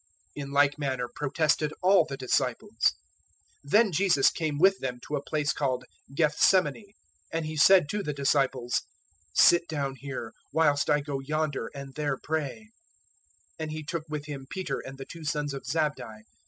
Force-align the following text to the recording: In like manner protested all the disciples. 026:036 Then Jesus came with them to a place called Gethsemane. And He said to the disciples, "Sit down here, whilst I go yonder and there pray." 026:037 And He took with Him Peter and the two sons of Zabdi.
In 0.35 0.49
like 0.49 0.79
manner 0.79 1.07
protested 1.13 1.75
all 1.83 2.05
the 2.05 2.17
disciples. 2.17 2.93
026:036 3.63 3.69
Then 3.69 3.91
Jesus 3.91 4.29
came 4.31 4.57
with 4.57 4.79
them 4.79 4.99
to 5.01 5.15
a 5.15 5.21
place 5.21 5.53
called 5.53 5.85
Gethsemane. 6.15 6.93
And 7.31 7.45
He 7.45 7.55
said 7.55 7.87
to 7.89 8.01
the 8.01 8.11
disciples, 8.11 8.81
"Sit 9.35 9.67
down 9.67 9.93
here, 9.93 10.33
whilst 10.51 10.89
I 10.89 11.01
go 11.01 11.19
yonder 11.19 11.69
and 11.75 11.93
there 11.93 12.17
pray." 12.17 12.71
026:037 13.59 13.59
And 13.59 13.71
He 13.71 13.83
took 13.83 14.03
with 14.09 14.25
Him 14.25 14.47
Peter 14.49 14.79
and 14.79 14.97
the 14.97 15.05
two 15.05 15.23
sons 15.23 15.53
of 15.53 15.67
Zabdi. 15.67 16.23